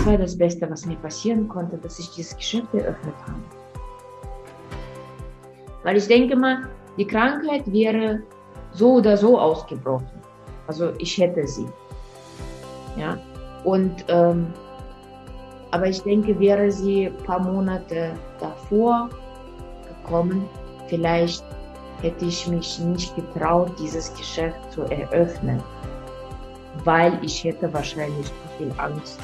[0.00, 3.42] das war das Beste, was mir passieren konnte, dass ich dieses Geschäft eröffnet habe.
[5.82, 8.22] Weil ich denke mal, die Krankheit wäre
[8.72, 10.08] so oder so ausgebrochen.
[10.66, 11.66] Also ich hätte sie.
[12.96, 13.18] Ja.
[13.64, 14.46] Und ähm,
[15.70, 19.10] aber ich denke, wäre sie ein paar Monate davor
[19.86, 20.48] gekommen,
[20.88, 21.44] vielleicht
[22.00, 25.62] hätte ich mich nicht getraut, dieses Geschäft zu eröffnen,
[26.84, 29.20] weil ich hätte wahrscheinlich zu viel Angst.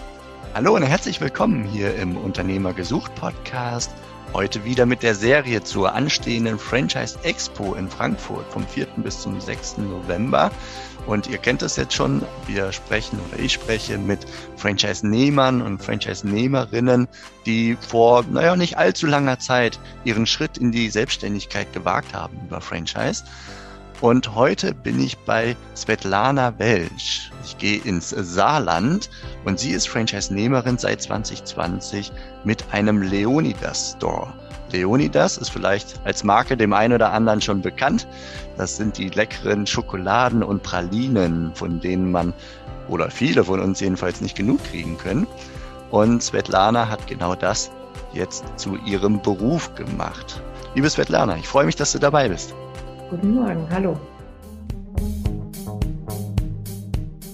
[0.57, 3.91] Hallo und herzlich willkommen hier im Unternehmer gesucht Podcast.
[4.33, 8.87] Heute wieder mit der Serie zur anstehenden Franchise Expo in Frankfurt vom 4.
[8.97, 9.77] bis zum 6.
[9.77, 10.51] November.
[11.07, 14.21] Und ihr kennt es jetzt schon, wir sprechen oder ich spreche mit
[14.57, 17.07] Franchise-Nehmern und Franchise-Nehmerinnen,
[17.45, 22.63] die vor, naja, nicht allzu langer Zeit ihren Schritt in die Selbstständigkeit gewagt haben über
[22.63, 23.25] Franchise.
[24.03, 27.31] Und heute bin ich bei Svetlana Welsch.
[27.45, 29.09] Ich gehe ins Saarland
[29.47, 32.13] und sie ist Franchise-Nehmerin seit 2020
[32.45, 34.31] mit einem Leonidas Store.
[34.71, 38.07] Leonidas ist vielleicht als Marke dem einen oder anderen schon bekannt.
[38.59, 42.35] Das sind die leckeren Schokoladen und Pralinen, von denen man
[42.89, 45.27] oder viele von uns jedenfalls nicht genug kriegen können.
[45.91, 47.71] Und Svetlana hat genau das
[48.13, 50.43] jetzt zu ihrem Beruf gemacht.
[50.75, 52.55] Liebe Svetlana, ich freue mich, dass du dabei bist.
[53.09, 53.97] Guten Morgen, hallo.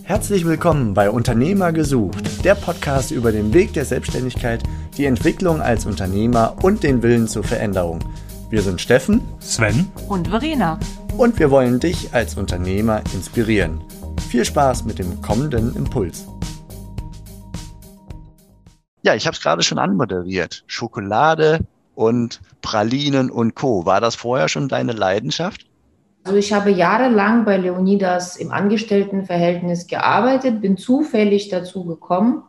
[0.02, 4.62] Herzlich willkommen bei Unternehmer gesucht, der Podcast über den Weg der Selbstständigkeit,
[4.98, 8.00] die Entwicklung als Unternehmer und den Willen zur Veränderung.
[8.50, 10.78] Wir sind Steffen, Sven und Verena.
[11.16, 13.82] Und wir wollen dich als Unternehmer inspirieren.
[14.28, 16.26] Viel Spaß mit dem kommenden Impuls.
[19.04, 20.64] Ja, ich habe es gerade schon anmoderiert.
[20.66, 23.86] Schokolade und Pralinen und Co.
[23.86, 25.66] War das vorher schon deine Leidenschaft?
[26.24, 32.44] Also ich habe jahrelang bei Leonidas im Angestelltenverhältnis gearbeitet, bin zufällig dazu gekommen,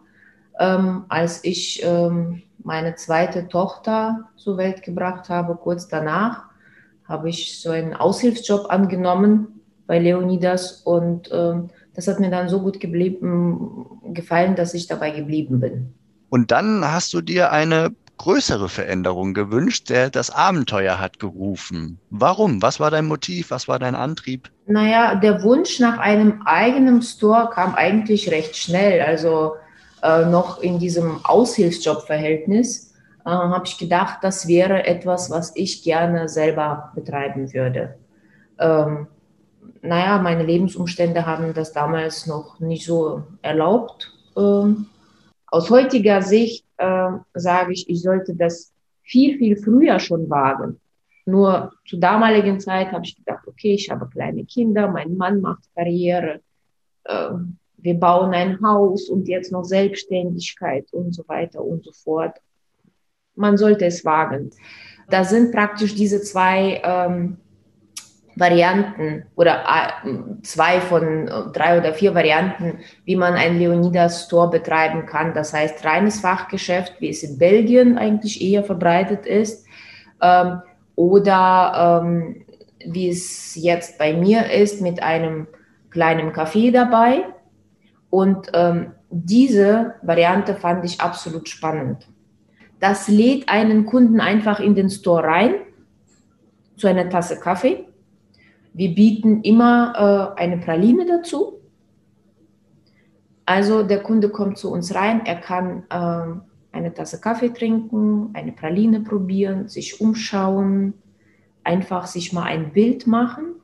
[0.60, 5.56] ähm, als ich ähm, meine zweite Tochter zur Welt gebracht habe.
[5.56, 6.44] Kurz danach
[7.08, 12.62] habe ich so einen Aushilfsjob angenommen bei Leonidas und ähm, das hat mir dann so
[12.62, 15.94] gut geblieben, gefallen, dass ich dabei geblieben bin.
[16.30, 17.92] Und dann hast du dir eine
[18.24, 22.00] größere Veränderung gewünscht, der das Abenteuer hat gerufen.
[22.10, 22.62] Warum?
[22.62, 23.52] Was war dein Motiv?
[23.52, 24.50] Was war dein Antrieb?
[24.66, 29.02] Naja, der Wunsch nach einem eigenen Store kam eigentlich recht schnell.
[29.02, 29.56] Also
[30.02, 32.94] äh, noch in diesem Aushilfsjobverhältnis
[33.26, 37.96] äh, habe ich gedacht, das wäre etwas, was ich gerne selber betreiben würde.
[38.58, 39.08] Ähm,
[39.82, 44.14] naja, meine Lebensumstände haben das damals noch nicht so erlaubt.
[44.38, 44.86] Ähm,
[45.54, 50.80] aus heutiger Sicht äh, sage ich, ich sollte das viel, viel früher schon wagen.
[51.28, 55.64] Nur zur damaligen Zeit habe ich gedacht, okay, ich habe kleine Kinder, mein Mann macht
[55.76, 56.42] Karriere,
[57.04, 57.30] äh,
[57.78, 62.36] wir bauen ein Haus und jetzt noch Selbstständigkeit und so weiter und so fort.
[63.36, 64.50] Man sollte es wagen.
[65.12, 67.38] Da sind praktisch diese zwei ähm,
[68.36, 74.50] Varianten oder äh, zwei von äh, drei oder vier Varianten, wie man ein Leonidas Store
[74.50, 75.34] betreiben kann.
[75.34, 79.66] Das heißt reines Fachgeschäft, wie es in Belgien eigentlich eher verbreitet ist,
[80.22, 80.62] ähm,
[80.96, 82.46] oder ähm,
[82.86, 85.48] wie es jetzt bei mir ist mit einem
[85.90, 87.26] kleinen Café dabei.
[88.10, 92.08] Und ähm, diese Variante fand ich absolut spannend.
[92.80, 95.56] Das lädt einen Kunden einfach in den Store rein
[96.76, 97.86] zu einer Tasse Kaffee
[98.74, 101.60] wir bieten immer äh, eine Praline dazu.
[103.46, 108.52] Also der Kunde kommt zu uns rein, er kann äh, eine Tasse Kaffee trinken, eine
[108.52, 110.94] Praline probieren, sich umschauen,
[111.64, 113.56] einfach sich mal ein Bild machen.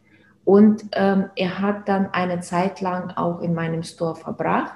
[0.46, 4.74] Und ähm, er hat dann eine Zeit lang auch in meinem Store verbracht.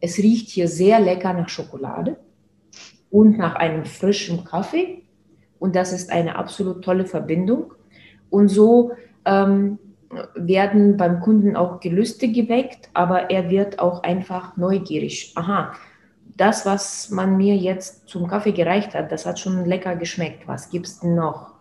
[0.00, 2.16] Es riecht hier sehr lecker nach Schokolade
[3.10, 5.02] und nach einem frischen Kaffee.
[5.58, 7.72] Und das ist eine absolut tolle Verbindung.
[8.30, 8.92] Und so
[9.26, 9.78] ähm,
[10.34, 15.32] werden beim Kunden auch Gelüste geweckt, aber er wird auch einfach neugierig.
[15.34, 15.72] Aha,
[16.36, 20.46] das, was man mir jetzt zum Kaffee gereicht hat, das hat schon lecker geschmeckt.
[20.46, 21.54] Was gibt's denn noch?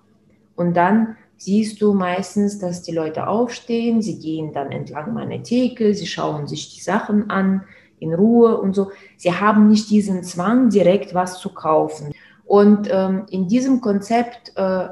[0.55, 5.93] Und dann siehst du meistens, dass die Leute aufstehen, sie gehen dann entlang meiner Theke,
[5.93, 7.63] sie schauen sich die Sachen an
[7.99, 8.91] in Ruhe und so.
[9.17, 12.13] Sie haben nicht diesen Zwang, direkt was zu kaufen.
[12.45, 14.87] Und ähm, in diesem Konzept äh,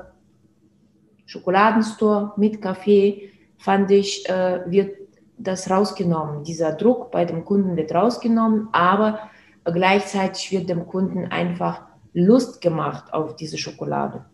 [1.33, 4.97] Schokoladenstore mit Kaffee, fand ich, äh, wird
[5.37, 6.43] das rausgenommen.
[6.43, 9.19] Dieser Druck bei dem Kunden wird rausgenommen, aber
[9.65, 11.81] gleichzeitig wird dem Kunden einfach
[12.13, 14.25] Lust gemacht auf diese Schokolade.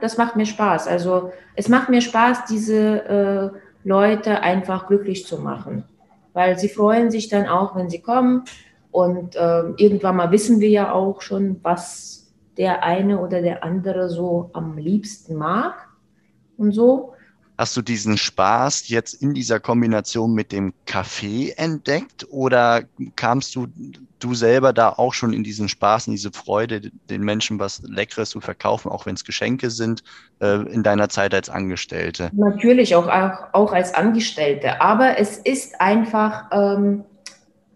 [0.00, 0.88] Das macht mir Spaß.
[0.88, 3.50] Also es macht mir Spaß, diese äh,
[3.84, 5.84] Leute einfach glücklich zu machen,
[6.32, 8.44] weil sie freuen sich dann auch, wenn sie kommen,
[8.90, 14.08] Und äh, irgendwann mal wissen wir ja auch schon, was der eine oder der andere
[14.08, 15.91] so am liebsten mag
[16.62, 17.12] und so.
[17.58, 22.82] Hast du diesen Spaß jetzt in dieser Kombination mit dem Kaffee entdeckt oder
[23.14, 23.66] kamst du,
[24.18, 28.30] du selber da auch schon in diesen Spaß, in diese Freude, den Menschen was Leckeres
[28.30, 30.02] zu verkaufen, auch wenn es Geschenke sind,
[30.40, 32.30] äh, in deiner Zeit als Angestellte?
[32.32, 34.80] Natürlich, auch, auch, auch als Angestellte.
[34.80, 37.04] Aber es ist einfach ähm,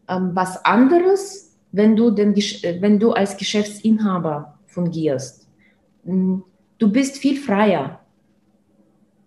[0.09, 5.47] ähm, was anderes, wenn du, den, wenn du als Geschäftsinhaber fungierst.
[6.07, 6.43] Hm,
[6.79, 8.01] du bist viel freier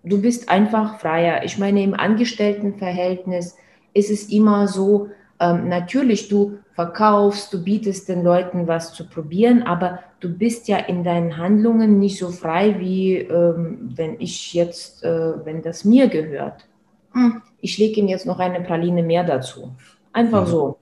[0.04, 1.44] du bist einfach freier.
[1.44, 3.58] Ich meine, im Angestelltenverhältnis
[3.94, 5.10] ist es immer so,
[5.40, 10.78] ähm, natürlich, du verkaufst, du bietest den Leuten was zu probieren, aber du bist ja
[10.78, 16.08] in deinen Handlungen nicht so frei, wie ähm, wenn ich jetzt, äh, wenn das mir
[16.08, 16.68] gehört.
[17.14, 19.74] Hm, ich lege ihm jetzt noch eine Praline mehr dazu.
[20.12, 20.52] Einfach mhm.
[20.52, 20.78] so,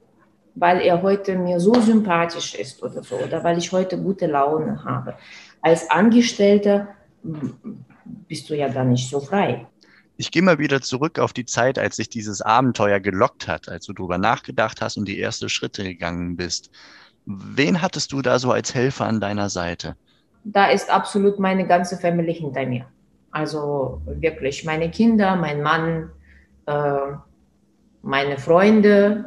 [0.55, 4.83] weil er heute mir so sympathisch ist oder so, oder weil ich heute gute Laune
[4.83, 5.15] habe.
[5.61, 6.89] Als Angestellter
[8.27, 9.67] bist du ja dann nicht so frei.
[10.17, 13.85] Ich gehe mal wieder zurück auf die Zeit, als sich dieses Abenteuer gelockt hat, als
[13.85, 16.71] du darüber nachgedacht hast und die ersten Schritte gegangen bist.
[17.25, 19.95] Wen hattest du da so als Helfer an deiner Seite?
[20.43, 22.87] Da ist absolut meine ganze Familie hinter mir.
[23.31, 26.09] Also wirklich meine Kinder, mein Mann,
[26.65, 27.13] äh,
[28.01, 29.25] meine Freunde,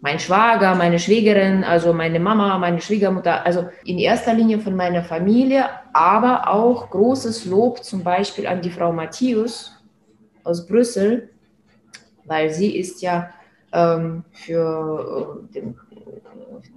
[0.00, 5.02] mein Schwager, meine Schwägerin, also meine Mama, meine Schwiegermutter, also in erster Linie von meiner
[5.02, 9.72] Familie, aber auch großes Lob zum Beispiel an die Frau Matthäus
[10.44, 11.30] aus Brüssel,
[12.24, 13.30] weil sie ist ja
[13.72, 15.78] ähm, für äh, den,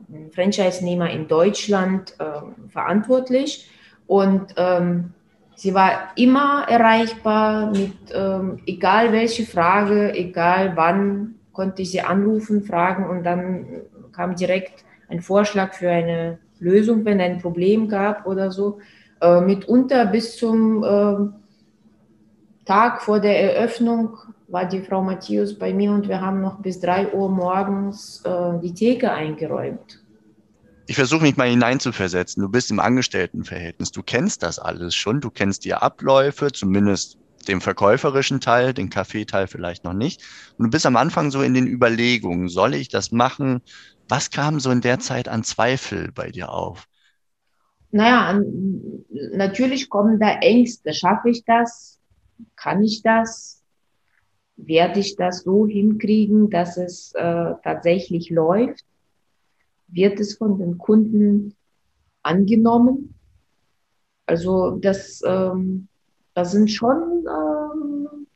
[0.08, 3.70] den Franchise-Nehmer in Deutschland äh, verantwortlich.
[4.08, 5.14] Und ähm,
[5.56, 12.64] sie war immer erreichbar mit ähm, egal welche Frage, egal wann, konnte ich sie anrufen,
[12.64, 13.66] fragen und dann
[14.14, 18.80] kam direkt ein Vorschlag für eine Lösung, wenn ein Problem gab oder so.
[19.20, 24.16] Äh, mitunter bis zum äh, Tag vor der Eröffnung
[24.48, 28.58] war die Frau Matthäus bei mir und wir haben noch bis drei Uhr morgens äh,
[28.64, 30.02] die Theke eingeräumt.
[30.88, 32.42] Ich versuche mich mal hineinzuversetzen.
[32.42, 33.92] Du bist im Angestelltenverhältnis.
[33.92, 35.20] Du kennst das alles schon.
[35.20, 37.18] Du kennst die Abläufe, zumindest
[37.50, 40.22] dem verkäuferischen Teil, den Kaffeeteil vielleicht noch nicht.
[40.58, 43.62] Und du bist am Anfang so in den Überlegungen, soll ich das machen?
[44.08, 46.88] Was kam so in der Zeit an Zweifel bei dir auf?
[47.92, 48.40] Naja,
[49.34, 50.94] natürlich kommen da Ängste.
[50.94, 52.00] Schaffe ich das?
[52.56, 53.64] Kann ich das?
[54.56, 58.84] Werde ich das so hinkriegen, dass es äh, tatsächlich läuft?
[59.88, 61.56] Wird es von den Kunden
[62.22, 63.16] angenommen?
[64.28, 65.88] Also das ähm,
[66.34, 68.28] das sind schon ähm,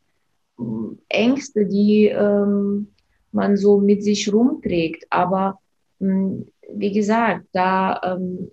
[1.10, 2.88] Ängste, die ähm,
[3.32, 5.06] man so mit sich rumträgt.
[5.10, 5.60] Aber
[6.00, 6.46] mh, hm,
[6.76, 8.52] wie gesagt, da, ähm,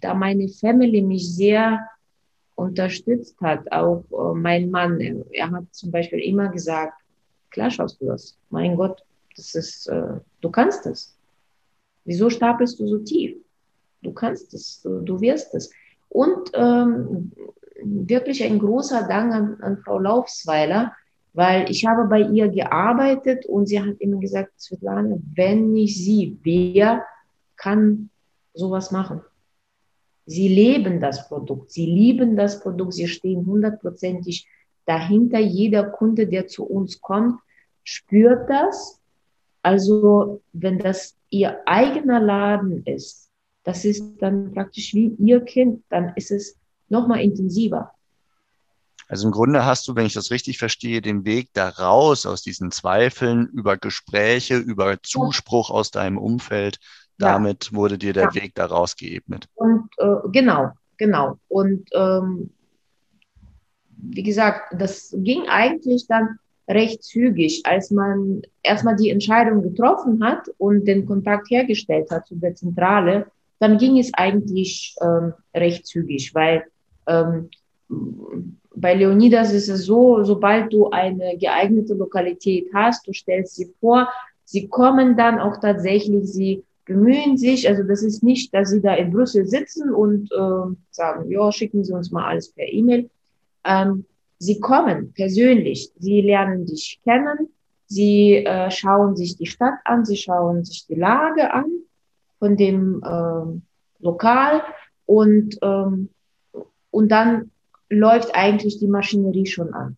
[0.00, 1.86] da meine Family mich sehr
[2.54, 6.94] unterstützt hat, auch äh, mein Mann, er, er, hat zum Beispiel immer gesagt,
[7.50, 8.38] klar schaffst du das.
[8.50, 9.02] Mein Gott,
[9.36, 11.16] das ist, äh, du kannst es.
[12.04, 13.36] Wieso stapelst du so tief?
[14.02, 15.70] Du kannst es, du, du wirst es.
[16.08, 17.32] Und ähm,
[17.82, 20.94] wirklich ein großer Dank an, an Frau Laufsweiler,
[21.32, 26.38] weil ich habe bei ihr gearbeitet und sie hat immer gesagt, Svetlana, wenn nicht sie,
[26.42, 27.04] wer
[27.56, 28.10] kann
[28.54, 29.20] sowas machen?
[30.24, 34.48] Sie leben das Produkt, sie lieben das Produkt, sie stehen hundertprozentig
[34.86, 35.38] dahinter.
[35.38, 37.38] Jeder Kunde, der zu uns kommt,
[37.84, 39.00] spürt das.
[39.62, 43.30] Also wenn das ihr eigener Laden ist,
[43.62, 46.56] das ist dann praktisch wie ihr Kind, dann ist es
[46.88, 47.92] nochmal intensiver.
[49.08, 52.42] Also im Grunde hast du, wenn ich das richtig verstehe, den Weg da raus aus
[52.42, 56.78] diesen Zweifeln über Gespräche, über Zuspruch aus deinem Umfeld.
[57.18, 57.76] Damit ja.
[57.76, 58.34] wurde dir der ja.
[58.34, 59.46] Weg da raus geebnet.
[59.54, 61.38] Und äh, genau, genau.
[61.48, 62.50] Und ähm,
[63.96, 66.38] wie gesagt, das ging eigentlich dann
[66.68, 72.34] recht zügig, als man erstmal die Entscheidung getroffen hat und den Kontakt hergestellt hat zu
[72.34, 76.64] der Zentrale, dann ging es eigentlich ähm, recht zügig, weil
[77.06, 77.50] ähm,
[78.76, 84.08] bei Leonidas ist es so, sobald du eine geeignete Lokalität hast, du stellst sie vor,
[84.44, 88.94] sie kommen dann auch tatsächlich, sie bemühen sich, also das ist nicht, dass sie da
[88.94, 93.10] in Brüssel sitzen und äh, sagen, ja, schicken Sie uns mal alles per E-Mail.
[93.64, 94.04] Ähm,
[94.38, 97.48] sie kommen persönlich, sie lernen dich kennen,
[97.86, 101.66] sie äh, schauen sich die Stadt an, sie schauen sich die Lage an
[102.38, 104.62] von dem äh, Lokal.
[105.06, 106.10] Und ähm,
[106.96, 107.50] und dann
[107.90, 109.96] läuft eigentlich die Maschinerie schon an.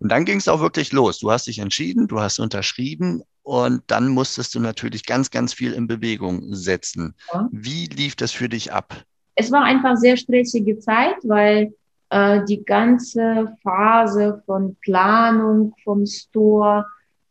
[0.00, 1.20] Und dann ging es auch wirklich los.
[1.20, 3.22] Du hast dich entschieden, du hast unterschrieben.
[3.44, 7.14] Und dann musstest du natürlich ganz, ganz viel in Bewegung setzen.
[7.32, 7.48] Ja.
[7.52, 9.04] Wie lief das für dich ab?
[9.36, 11.72] Es war einfach sehr stressige Zeit, weil
[12.10, 16.84] äh, die ganze Phase von Planung vom Store,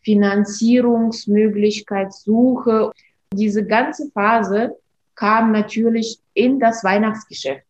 [0.03, 2.91] Finanzierungsmöglichkeitssuche,
[3.33, 4.77] diese ganze Phase
[5.15, 7.65] kam natürlich in das Weihnachtsgeschäft.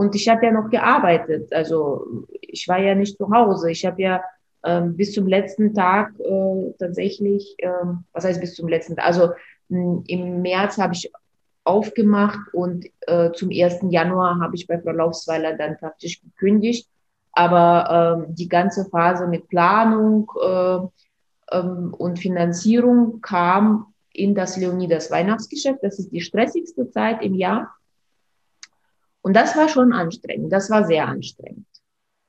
[0.00, 1.52] Und ich habe ja noch gearbeitet.
[1.52, 2.06] Also
[2.40, 3.70] ich war ja nicht zu Hause.
[3.70, 4.22] Ich habe ja
[4.64, 9.04] ähm, bis zum letzten Tag äh, tatsächlich, ähm, was heißt bis zum letzten Tag?
[9.04, 9.32] Also
[9.68, 11.12] mh, im März habe ich
[11.64, 13.90] aufgemacht und äh, zum 1.
[13.90, 16.88] Januar habe ich bei Frau Laufsweiler dann praktisch gekündigt.
[17.32, 20.78] Aber ähm, die ganze Phase mit Planung äh,
[21.52, 25.80] ähm, und Finanzierung kam in das Leonidas Weihnachtsgeschäft.
[25.82, 27.74] Das ist die stressigste Zeit im Jahr.
[29.30, 30.52] Und das war schon anstrengend.
[30.52, 31.64] Das war sehr anstrengend.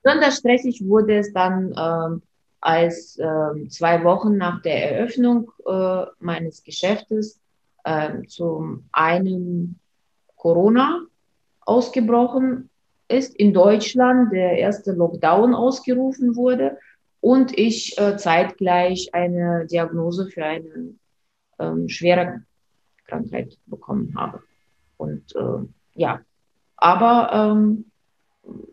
[0.03, 2.22] Besonders stressig wurde es dann, ähm,
[2.60, 7.41] als äh, zwei Wochen nach der Eröffnung äh, meines Geschäftes
[7.86, 9.79] äh, zum einen
[10.36, 11.01] Corona
[11.62, 12.70] ausgebrochen
[13.08, 16.77] ist, in Deutschland der erste Lockdown ausgerufen wurde
[17.20, 20.93] und ich äh, zeitgleich eine Diagnose für eine
[21.58, 22.43] ähm, schwere
[23.08, 24.43] Krankheit bekommen habe.
[24.98, 25.65] Und äh,
[25.96, 26.22] ja,
[26.81, 27.85] aber ähm,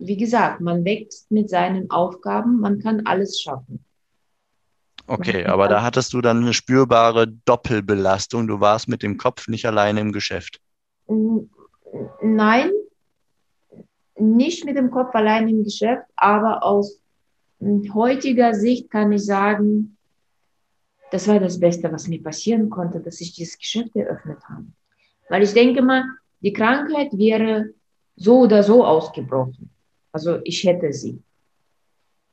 [0.00, 3.84] wie gesagt, man wächst mit seinen Aufgaben, man kann alles schaffen.
[5.06, 8.46] Okay, aber da hattest du dann eine spürbare Doppelbelastung.
[8.46, 10.60] Du warst mit dem Kopf nicht alleine im Geschäft.
[12.22, 12.70] Nein,
[14.18, 17.00] nicht mit dem Kopf allein im Geschäft, aber aus
[17.92, 19.96] heutiger Sicht kann ich sagen,
[21.10, 24.66] das war das Beste, was mir passieren konnte, dass ich dieses Geschäft eröffnet habe.
[25.28, 26.04] Weil ich denke mal,
[26.40, 27.70] die Krankheit wäre
[28.18, 29.70] so oder so ausgebrochen.
[30.12, 31.22] Also ich hätte sie.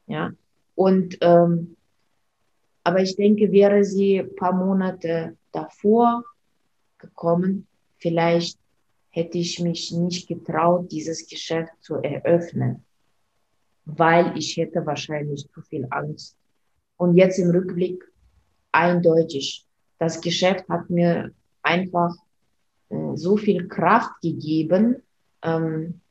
[0.08, 0.32] Ja.
[0.76, 1.76] Und ähm,
[2.84, 6.24] aber ich denke, wäre sie ein paar Monate davor
[6.98, 8.60] gekommen, vielleicht
[9.10, 12.84] hätte ich mich nicht getraut, dieses Geschäft zu eröffnen,
[13.86, 16.36] weil ich hätte wahrscheinlich zu viel Angst.
[16.98, 18.04] Und jetzt im Rückblick
[18.72, 19.66] eindeutig,
[19.98, 21.32] das Geschäft hat mir
[21.64, 22.14] einfach
[22.90, 25.02] äh, so viel Kraft gegeben,
[25.46, 26.02] ähm,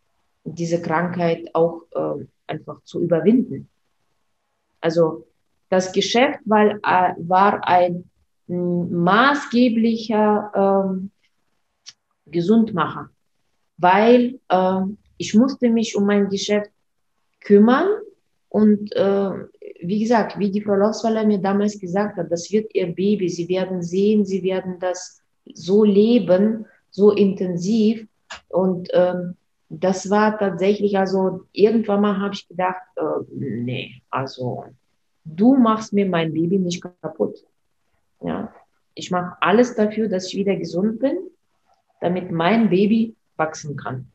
[0.44, 3.68] diese Krankheit auch äh, einfach zu überwinden.
[4.80, 5.26] Also
[5.68, 8.08] das Geschäft war, äh, war ein
[8.46, 11.10] maßgeblicher ähm,
[12.26, 13.10] Gesundmacher,
[13.78, 14.80] weil äh,
[15.16, 16.70] ich musste mich um mein Geschäft
[17.40, 17.88] kümmern
[18.48, 19.30] und äh,
[19.80, 23.48] wie gesagt, wie die Frau Lauswaller mir damals gesagt hat, das wird ihr Baby, sie
[23.48, 25.20] werden sehen, sie werden das
[25.52, 28.06] so leben, so intensiv
[28.48, 29.36] und ähm,
[29.68, 34.64] das war tatsächlich, also irgendwann mal habe ich gedacht, äh, nee, also
[35.24, 37.44] du machst mir mein Baby nicht kaputt.
[38.20, 38.52] Ja,
[38.94, 41.18] ich mache alles dafür, dass ich wieder gesund bin,
[42.00, 44.06] damit mein Baby wachsen kann.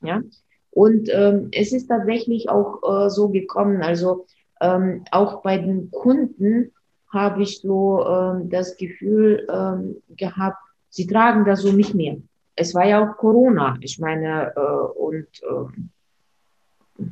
[0.00, 0.22] Ja,
[0.70, 3.82] und ähm, es ist tatsächlich auch äh, so gekommen.
[3.82, 4.26] Also
[4.60, 6.72] ähm, auch bei den Kunden
[7.12, 10.58] habe ich so ähm, das Gefühl ähm, gehabt,
[10.90, 12.18] sie tragen das so nicht mehr.
[12.60, 13.76] Es war ja auch Corona.
[13.80, 17.04] Ich meine, äh, und äh,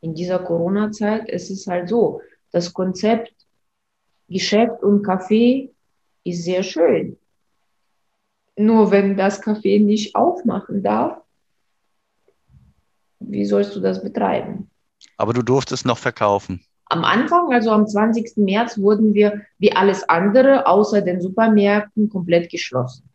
[0.00, 2.20] in dieser Corona-Zeit es ist halt so,
[2.52, 3.34] das Konzept
[4.28, 5.70] Geschäft und Café
[6.22, 7.18] ist sehr schön.
[8.56, 11.20] Nur wenn das Café nicht aufmachen darf,
[13.18, 14.70] wie sollst du das betreiben?
[15.16, 16.64] Aber du durftest noch verkaufen.
[16.86, 18.36] Am Anfang, also am 20.
[18.36, 23.10] März, wurden wir wie alles andere außer den Supermärkten komplett geschlossen.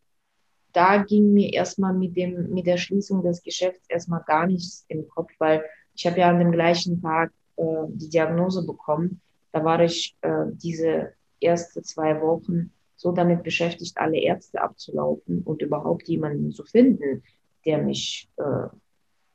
[0.73, 5.07] Da ging mir erstmal mit, dem, mit der Schließung des Geschäfts erstmal gar nichts im
[5.07, 5.63] Kopf, weil
[5.95, 9.21] ich habe ja an dem gleichen Tag äh, die Diagnose bekommen.
[9.51, 15.61] Da war ich äh, diese erste zwei Wochen so damit beschäftigt, alle Ärzte abzulaufen und
[15.61, 17.23] überhaupt jemanden zu finden,
[17.65, 18.67] der mich äh,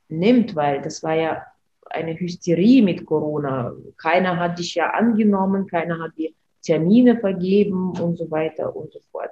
[0.07, 1.43] nimmt, weil das war ja
[1.89, 3.73] eine Hysterie mit Corona.
[3.97, 8.99] Keiner hat dich ja angenommen, keiner hat dir Termine vergeben und so weiter und so
[9.11, 9.29] fort.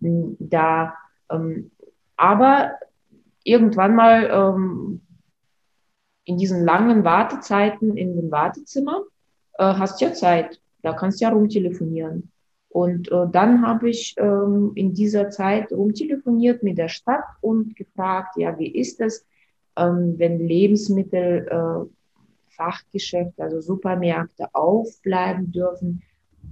[0.00, 0.94] Da,
[2.16, 2.72] aber
[3.44, 5.00] irgendwann mal ähm,
[6.24, 9.02] in diesen langen Wartezeiten in dem Wartezimmer
[9.58, 12.30] äh, hast ja Zeit, da kannst du ja rumtelefonieren.
[12.68, 18.36] Und äh, dann habe ich ähm, in dieser Zeit rumtelefoniert mit der Stadt und gefragt,
[18.36, 19.26] ja, wie ist es,
[19.76, 26.02] ähm, wenn Lebensmittel, äh, Fachgeschäfte, also Supermärkte aufbleiben dürfen.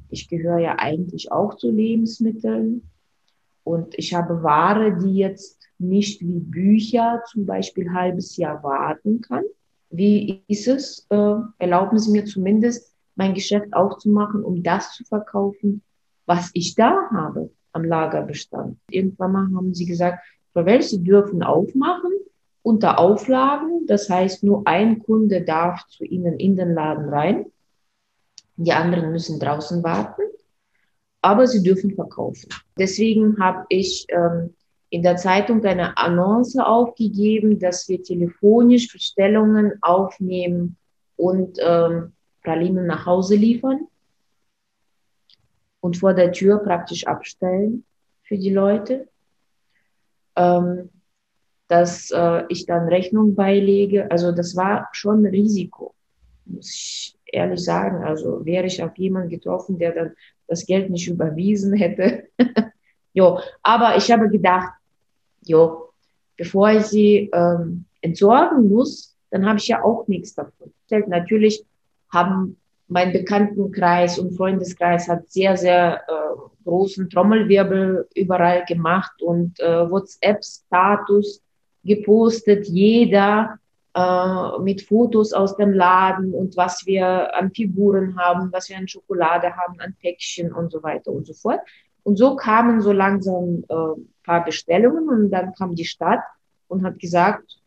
[0.09, 2.91] Ich gehöre ja eigentlich auch zu Lebensmitteln
[3.71, 9.21] und ich habe Ware, die jetzt nicht wie Bücher zum Beispiel ein halbes Jahr warten
[9.21, 9.45] kann.
[9.91, 11.07] Wie ist es?
[11.11, 15.83] Äh, erlauben Sie mir zumindest, mein Geschäft aufzumachen, um das zu verkaufen,
[16.27, 18.79] was ich da habe am Lagerbestand.
[18.91, 22.13] Irgendwann mal haben sie gesagt, Frau Welch, Sie dürfen aufmachen
[22.63, 23.87] unter Auflagen.
[23.87, 27.47] Das heißt, nur ein Kunde darf zu Ihnen in den Laden rein.
[28.57, 30.23] Die anderen müssen draußen warten,
[31.23, 32.49] aber sie dürfen verkaufen.
[32.79, 34.55] Deswegen habe ich ähm,
[34.89, 40.77] in der Zeitung eine Annonce aufgegeben, dass wir telefonisch Bestellungen aufnehmen
[41.17, 42.13] und ähm,
[42.43, 43.87] Pralinen nach Hause liefern
[45.81, 47.85] und vor der Tür praktisch abstellen
[48.23, 49.09] für die Leute.
[50.37, 50.91] Ähm,
[51.71, 54.11] dass äh, ich dann Rechnung beilege.
[54.11, 55.95] Also das war schon ein Risiko,
[56.45, 58.05] muss ich ehrlich sagen.
[58.05, 60.13] Also wäre ich auf jemanden getroffen, der dann
[60.47, 62.29] das Geld nicht überwiesen hätte.
[63.13, 64.73] jo, aber ich habe gedacht,
[65.43, 65.91] jo,
[66.37, 70.73] bevor ich sie ähm, entsorgen muss, dann habe ich ja auch nichts davon.
[71.07, 71.65] Natürlich
[72.11, 72.57] haben
[72.89, 81.41] mein Bekanntenkreis und Freundeskreis hat sehr, sehr äh, großen Trommelwirbel überall gemacht und äh, WhatsApp-Status
[81.85, 83.59] gepostet, jeder
[83.95, 88.89] äh, mit Fotos aus dem Laden und was wir an Figuren haben, was wir an
[88.89, 91.61] Schokolade haben, an Päckchen und so weiter und so fort.
[92.03, 96.23] Und so kamen so langsam äh, paar Bestellungen und dann kam die Stadt
[96.69, 97.59] und hat gesagt,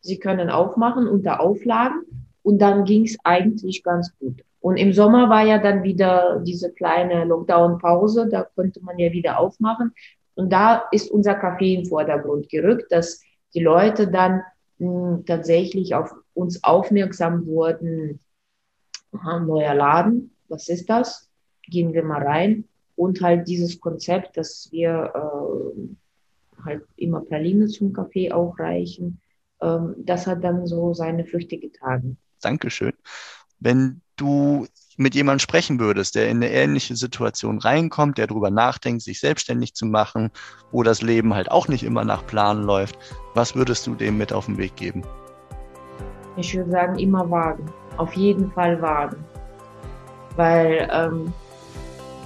[0.00, 4.42] sie können aufmachen unter Auflagen und dann ging es eigentlich ganz gut.
[4.60, 9.38] Und im Sommer war ja dann wieder diese kleine Lockdown-Pause, da konnte man ja wieder
[9.38, 9.92] aufmachen.
[10.34, 13.22] Und da ist unser Café im Vordergrund gerückt, dass
[13.54, 14.42] die Leute dann
[15.26, 18.20] tatsächlich auf uns aufmerksam wurden.
[19.12, 21.30] Aha, neuer Laden, was ist das?
[21.62, 22.64] Gehen wir mal rein.
[22.96, 29.20] Und halt dieses Konzept, dass wir äh, halt immer Praline zum Kaffee auch reichen,
[29.60, 32.18] ähm, das hat dann so seine Früchte getragen.
[32.40, 32.92] Dankeschön.
[33.60, 39.02] Wenn du mit jemandem sprechen würdest, der in eine ähnliche Situation reinkommt, der darüber nachdenkt,
[39.02, 40.30] sich selbstständig zu machen,
[40.70, 42.98] wo das Leben halt auch nicht immer nach Plan läuft,
[43.34, 45.02] was würdest du dem mit auf den Weg geben?
[46.36, 47.66] Ich würde sagen, immer wagen.
[47.98, 49.24] Auf jeden Fall wagen.
[50.36, 51.32] Weil ähm,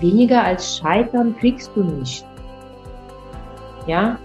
[0.00, 2.24] weniger als Scheitern kriegst du nicht.
[3.86, 4.18] Ja?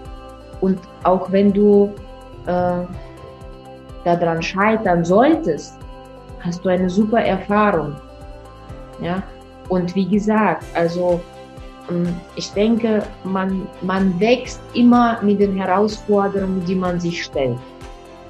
[0.60, 1.92] Und auch wenn du
[2.46, 2.84] äh,
[4.04, 5.78] daran scheitern solltest,
[6.40, 7.96] hast du eine super Erfahrung.
[9.02, 9.22] Ja?
[9.68, 11.20] Und wie gesagt, also
[11.90, 17.58] ähm, ich denke, man, man wächst immer mit den Herausforderungen, die man sich stellt.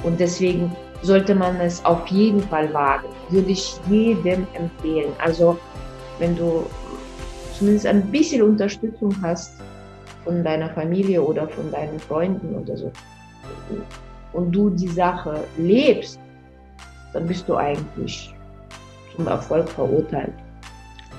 [0.03, 3.09] Und deswegen sollte man es auf jeden Fall wagen.
[3.31, 5.13] Würde ich jedem empfehlen.
[5.19, 5.59] Also,
[6.19, 6.65] wenn du
[7.59, 9.55] zumindest ein bisschen Unterstützung hast
[10.25, 12.93] von deiner Familie oder von deinen Freunden oder so,
[14.33, 16.19] und du die Sache lebst,
[17.13, 18.35] dann bist du eigentlich
[19.15, 20.33] zum Erfolg verurteilt.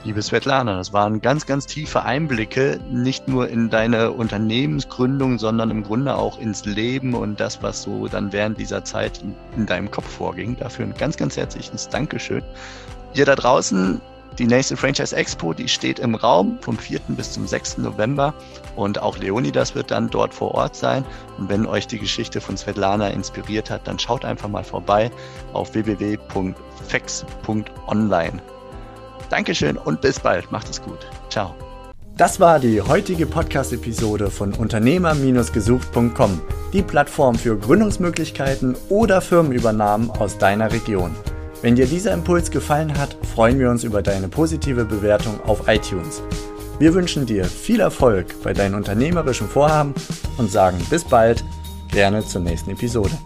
[0.05, 5.83] Liebe Svetlana, das waren ganz, ganz tiefe Einblicke, nicht nur in deine Unternehmensgründung, sondern im
[5.83, 9.23] Grunde auch ins Leben und das, was so dann während dieser Zeit
[9.55, 10.57] in deinem Kopf vorging.
[10.57, 12.43] Dafür ein ganz, ganz herzliches Dankeschön.
[13.13, 14.01] Ihr da draußen,
[14.37, 16.99] die nächste Franchise Expo, die steht im Raum vom 4.
[17.07, 17.77] bis zum 6.
[17.77, 18.33] November
[18.75, 21.05] und auch Leonidas wird dann dort vor Ort sein.
[21.37, 25.11] Und wenn euch die Geschichte von Svetlana inspiriert hat, dann schaut einfach mal vorbei
[25.53, 28.41] auf www.fex.online.
[29.33, 30.51] Dankeschön und bis bald.
[30.51, 30.99] Macht es gut.
[31.31, 31.55] Ciao.
[32.17, 36.39] Das war die heutige Podcast-Episode von Unternehmer-gesucht.com,
[36.71, 41.15] die Plattform für Gründungsmöglichkeiten oder Firmenübernahmen aus deiner Region.
[41.63, 46.21] Wenn dir dieser Impuls gefallen hat, freuen wir uns über deine positive Bewertung auf iTunes.
[46.77, 49.95] Wir wünschen dir viel Erfolg bei deinen unternehmerischen Vorhaben
[50.37, 51.43] und sagen bis bald,
[51.91, 53.17] gerne zur nächsten Episode.